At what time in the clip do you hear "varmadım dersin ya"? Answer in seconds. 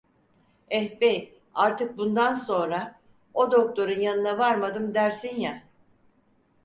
4.37-5.63